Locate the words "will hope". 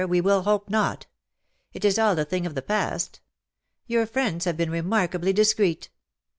0.35-0.67